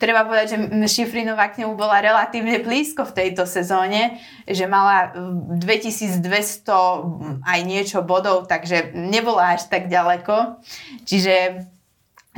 [0.00, 0.58] treba povedať, že
[0.88, 4.16] Šifrinová k nemu bola relatívne blízko v tejto sezóne,
[4.48, 5.12] že mala
[5.60, 6.24] 2200
[7.44, 10.64] aj niečo bodov, takže nebola až tak ďaleko.
[11.04, 11.68] Čiže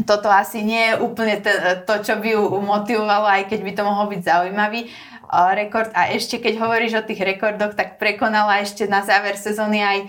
[0.03, 1.39] toto asi nie je úplne
[1.87, 4.91] to, čo by ju motivovalo, aj keď by to mohol byť zaujímavý
[5.31, 5.95] rekord.
[5.95, 10.09] A ešte keď hovoríš o tých rekordoch, tak prekonala ešte na záver sezóny aj uh,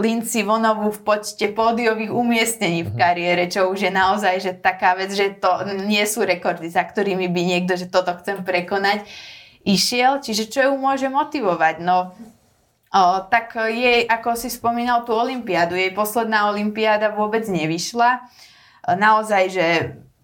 [0.00, 2.98] Linci Vonovú v počte pódiových umiestnení v mhm.
[2.98, 7.28] kariére, čo už je naozaj že taká vec, že to nie sú rekordy, za ktorými
[7.28, 9.04] by niekto, že toto chcem prekonať,
[9.68, 10.24] išiel.
[10.24, 11.84] Čiže čo ju môže motivovať?
[11.84, 12.16] No,
[12.88, 18.24] O, tak jej, ako si spomínal tú olympiádu, jej posledná olympiáda vôbec nevyšla.
[18.88, 19.66] Naozaj, že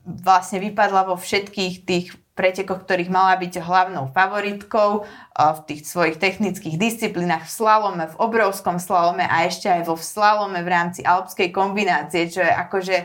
[0.08, 4.90] vlastne vypadla vo všetkých tých pretekoch, ktorých mala byť hlavnou favoritkou
[5.34, 10.58] v tých svojich technických disciplínach v slalome, v obrovskom slalome a ešte aj vo slalome
[10.60, 12.96] v rámci alpskej kombinácie, čo je akože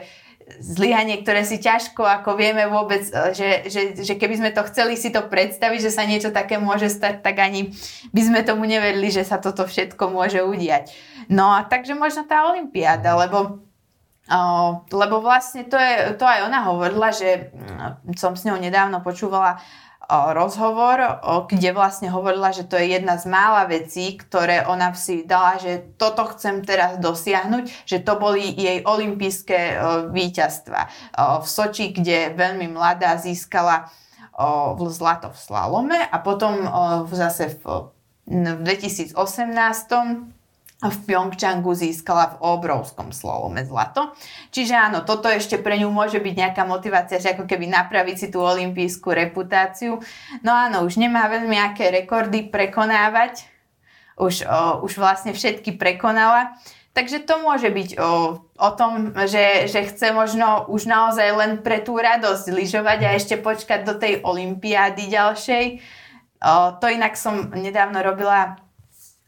[0.58, 4.98] zlyhanie, ktoré si ťažko, ako vieme vôbec, e, že, že, že keby sme to chceli
[4.98, 7.70] si to predstaviť, že sa niečo také môže stať, tak ani
[8.10, 10.90] by sme tomu neverili, že sa toto všetko môže udiať.
[11.30, 13.69] No a takže možno tá olimpiáda, lebo
[14.94, 19.58] lebo vlastne to, je, to aj ona hovorila, že mm, som s ňou nedávno počúvala
[20.10, 25.62] rozhovor, kde vlastne hovorila, že to je jedna z mála vecí, ktoré ona si dala,
[25.62, 29.78] že toto chcem teraz dosiahnuť, že to boli jej olympijské
[30.10, 30.90] víťazstva.
[31.14, 33.94] V Soči, kde veľmi mladá získala
[34.90, 36.58] zlato v slalome a potom
[37.14, 37.94] zase v
[38.26, 39.14] 2018
[40.80, 44.16] v Pyeongchangu získala v obrovskom slalome zlato.
[44.56, 48.28] Čiže áno, toto ešte pre ňu môže byť nejaká motivácia, že ako keby napraviť si
[48.32, 50.00] tú olimpijskú reputáciu.
[50.40, 53.44] No áno, už nemá veľmi aké rekordy prekonávať.
[54.16, 56.56] Už, o, už vlastne všetky prekonala.
[56.96, 61.84] Takže to môže byť o, o tom, že, že chce možno už naozaj len pre
[61.84, 65.66] tú radosť lyžovať a ešte počkať do tej olympiády ďalšej.
[66.40, 68.64] O, to inak som nedávno robila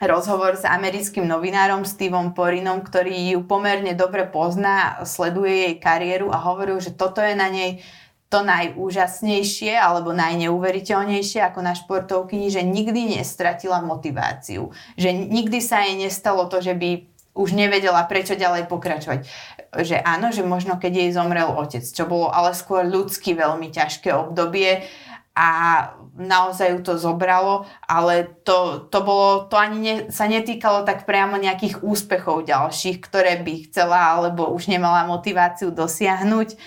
[0.01, 6.41] rozhovor s americkým novinárom Stevom Porinom, ktorý ju pomerne dobre pozná, sleduje jej kariéru a
[6.41, 7.85] hovoril, že toto je na nej
[8.31, 14.71] to najúžasnejšie alebo najneuveriteľnejšie ako na športovkyni, že nikdy nestratila motiváciu.
[14.95, 19.27] Že nikdy sa jej nestalo to, že by už nevedela, prečo ďalej pokračovať.
[19.75, 24.15] Že áno, že možno keď jej zomrel otec, čo bolo ale skôr ľudsky veľmi ťažké
[24.15, 24.87] obdobie
[25.41, 25.49] a
[26.13, 31.41] naozaj ju to zobralo, ale to, to, bolo, to ani ne, sa netýkalo tak priamo
[31.41, 36.61] nejakých úspechov ďalších, ktoré by chcela alebo už nemala motiváciu dosiahnuť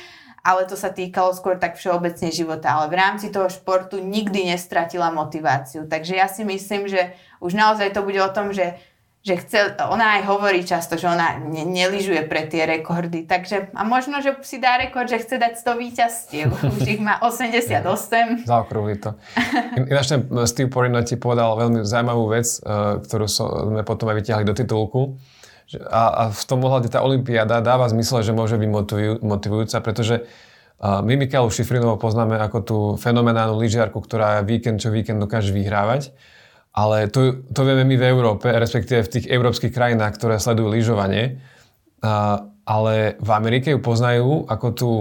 [0.45, 2.77] ale to sa týkalo skôr tak všeobecne života.
[2.77, 5.89] Ale v rámci toho športu nikdy nestratila motiváciu.
[5.89, 8.77] Takže ja si myslím, že už naozaj to bude o tom, že
[9.25, 9.59] že chce,
[9.89, 14.37] ona aj hovorí často, že ona ne, neližuje pre tie rekordy, takže a možno, že
[14.45, 18.45] si dá rekord, že chce dať 100 víťazstiev, už ich má 88.
[18.45, 19.17] Zaokrúhli to.
[19.81, 24.45] Ináč ten Steve Porino ti povedal veľmi zaujímavú vec, eh, ktorú sme potom aj vyťahli
[24.45, 25.17] do titulku,
[25.73, 28.69] a, a v tom ohľade tá Olympiáda dáva zmysel, že môže byť
[29.25, 30.29] motivujúca, pretože
[30.85, 36.13] my Mikaelu Šifrinovou poznáme ako tú fenomenálnu lyžiarku, ktorá víkend čo víkend dokáže vyhrávať.
[36.75, 41.39] Ale to, to vieme my v Európe, respektíve v tých európskych krajinách, ktoré sledujú lyžovanie.
[42.03, 44.93] A, ale v Amerike ju poznajú ako tú,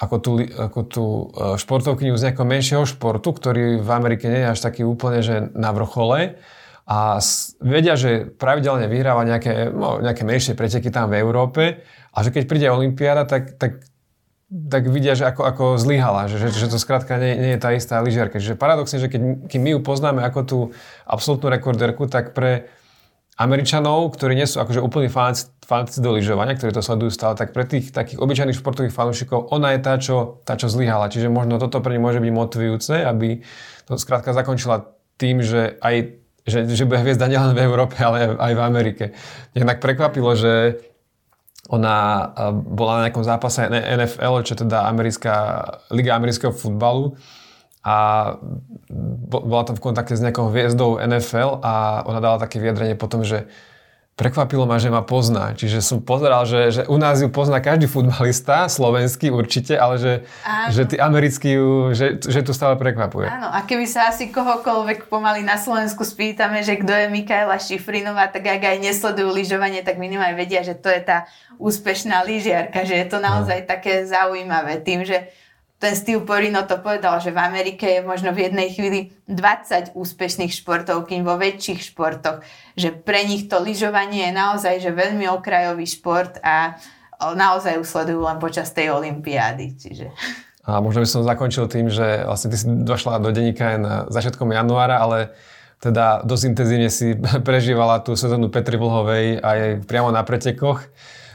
[0.00, 1.24] ako tú, ako tú e,
[1.60, 5.70] športovkyňu z nejakého menšieho športu, ktorý v Amerike nie je až taký úplne že na
[5.70, 6.40] vrchole
[6.90, 7.22] a
[7.62, 12.42] vedia, že pravidelne vyhráva nejaké, no, nejaké menšie preteky tam v Európe a že keď
[12.50, 13.86] príde Olympiáda, tak, tak,
[14.50, 17.70] tak vidia, že ako, ako zlyhala, že, že, že to skrátka nie, nie je tá
[17.70, 18.42] istá lyžiarka.
[18.42, 20.58] Čiže paradoxne, že keď, keď my ju poznáme ako tú
[21.06, 22.66] absolútnu rekorderku, tak pre
[23.38, 27.64] Američanov, ktorí nie sú akože úplne fanatici do lyžovania, ktorí to sledujú stále, tak pre
[27.64, 31.08] tých takých obyčajných športových fanúšikov ona je tá, čo, tá, čo zlyhala.
[31.08, 33.40] Čiže možno toto pre ne môže byť motivujúce, aby
[33.86, 38.52] to skrátka zakončila tým, že aj že, že bude hviezda nielen v Európe, ale aj
[38.56, 39.04] v Amerike.
[39.52, 40.82] Jednak prekvapilo, že
[41.70, 45.34] ona bola na nejakom zápase NFL, čo teda americká,
[45.94, 47.14] Liga amerického futbalu.
[47.80, 48.36] A
[49.24, 53.48] bola tam v kontakte s nejakou hviezdou NFL a ona dala také vyjadrenie potom, že
[54.18, 55.56] Prekvapilo ma, že ma pozná.
[55.56, 60.12] Čiže som pozeral, že, že u nás ju pozná každý futbalista, slovenský určite, ale že,
[60.68, 63.32] že tí americkí ju, že, že tu stále prekvapuje.
[63.32, 68.28] Áno, a keby sa asi kohokoľvek pomaly na Slovensku spýtame, že kto je Mikaela Šifrinová,
[68.28, 71.24] tak ak aj nesledujú lyžovanie, tak minimálne vedia, že to je tá
[71.56, 73.68] úspešná lyžiarka, že je to naozaj no.
[73.68, 75.32] také zaujímavé tým, že
[75.80, 80.52] ten Steve Porino to povedal, že v Amerike je možno v jednej chvíli 20 úspešných
[80.52, 82.44] športov, kým vo väčších športoch,
[82.76, 86.76] že pre nich to lyžovanie je naozaj že veľmi okrajový šport a
[87.16, 89.72] naozaj ju sledujú len počas tej olympiády.
[89.72, 90.12] Čiže...
[90.68, 94.52] A možno by som zakončil tým, že vlastne ty si došla do denníka na začiatkom
[94.52, 95.32] januára, ale
[95.80, 97.16] teda dosť intenzívne si
[97.48, 100.84] prežívala tú sezónu Petri Vlhovej aj priamo na pretekoch.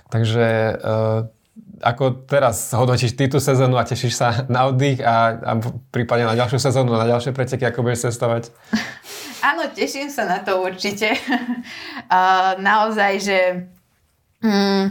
[0.06, 0.46] Takže
[0.78, 1.34] uh,
[1.82, 5.52] ako teraz hodnotíš ty tú sezónu a tešíš sa na oddych a, a
[5.92, 8.52] prípadne na ďalšiu sezónu, na ďalšie preteky, ako budeš cestovať?
[9.50, 11.16] Áno, teším sa na to určite.
[12.70, 13.40] naozaj, že
[14.42, 14.86] mm,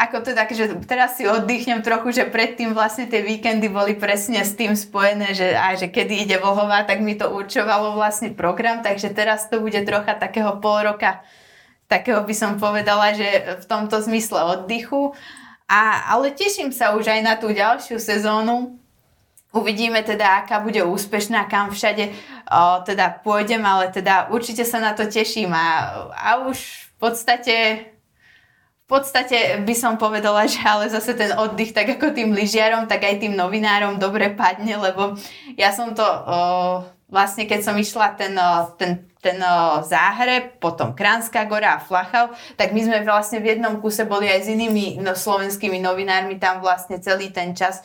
[0.00, 4.40] ako to tak, že teraz si oddychnem trochu, že predtým vlastne tie víkendy boli presne
[4.40, 8.80] s tým spojené, že aj že kedy ide Vohová, tak mi to určovalo vlastne program,
[8.80, 11.20] takže teraz to bude trocha takého pol roka
[11.90, 15.10] takého by som povedala, že v tomto zmysle oddychu.
[15.70, 18.74] A, ale teším sa už aj na tú ďalšiu sezónu.
[19.54, 24.98] Uvidíme teda, aká bude úspešná, kam všade o, teda pôjdem, ale teda určite sa na
[24.98, 25.66] to teším a,
[26.10, 27.56] a už v podstate
[28.90, 33.06] v podstate by som povedala, že ale zase ten oddych tak ako tým lyžiarom, tak
[33.06, 35.14] aj tým novinárom dobre padne, lebo
[35.54, 36.38] ja som to o,
[37.10, 38.32] vlastne keď som išla ten,
[38.78, 43.76] ten ten uh, Záhreb, potom Kranská gora a Flachau, tak my sme vlastne v jednom
[43.76, 47.84] kuse boli aj s inými no, slovenskými novinármi tam vlastne celý ten čas.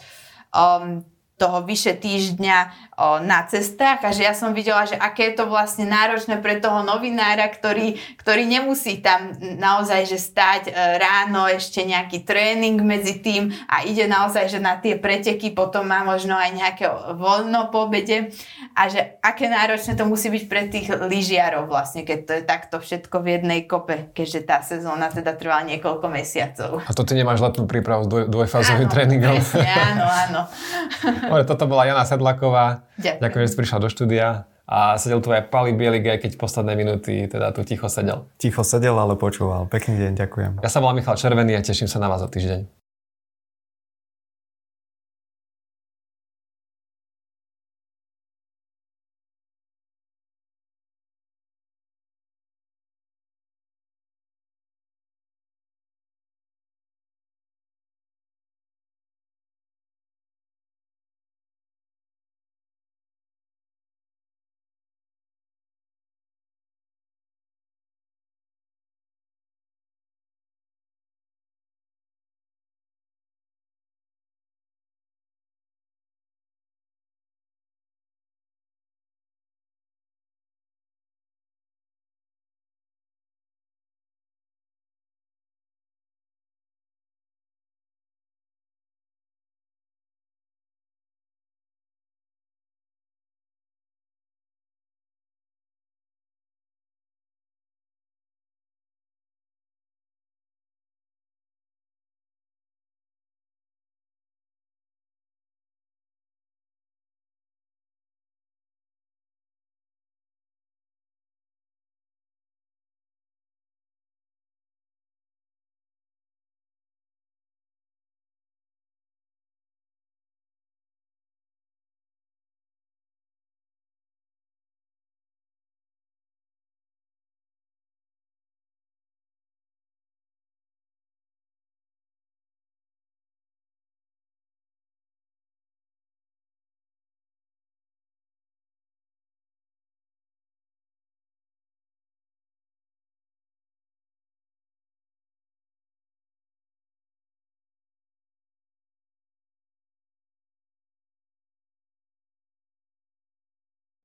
[0.55, 1.03] Um,
[1.35, 2.57] toho vyše týždňa
[2.95, 6.63] o, na cestách a že ja som videla, že aké je to vlastne náročné pre
[6.63, 13.19] toho novinára, ktorý, ktorý nemusí tam naozaj že stať e, ráno ešte nejaký tréning medzi
[13.19, 16.87] tým a ide naozaj, že na tie preteky potom má možno aj nejaké
[17.19, 18.31] voľno po obede
[18.71, 22.75] a že aké náročné to musí byť pre tých lyžiarov vlastne, keď to je takto
[22.79, 26.79] všetko v jednej kope, keďže tá sezóna teda trvá niekoľko mesiacov.
[26.79, 29.35] A to ty nemáš letnú prípravu s dvoj, dvojfázovým tréningom?
[29.35, 30.41] Presne, áno, áno.
[31.31, 32.87] Dobre, toto bola Jana Sedlaková.
[32.97, 33.21] Ďakujem.
[33.21, 34.27] Ďakujem, že si prišla do štúdia.
[34.65, 38.25] A sedel tu aj Pali Bielik, aj keď posledné minúty teda tu ticho sedel.
[38.41, 39.69] Ticho sedel, ale počúval.
[39.69, 40.51] Pekný deň, ďakujem.
[40.65, 42.84] Ja sa volám Michal Červený a teším sa na vás o týždeň.